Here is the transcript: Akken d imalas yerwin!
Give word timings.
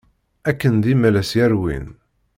Akken 0.49 0.75
d 0.83 0.85
imalas 0.93 1.31
yerwin! 1.37 1.87